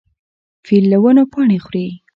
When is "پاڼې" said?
1.33-1.57